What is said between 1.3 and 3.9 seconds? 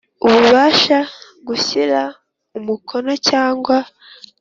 gushyira umukono cyangwa